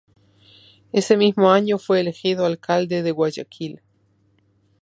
Ese 0.91 1.15
mismo 1.15 1.51
año 1.51 1.77
fue 1.77 1.99
elegido 1.99 2.47
Alcalde 2.47 3.03
de 3.03 3.11
Guayaquil. 3.11 3.83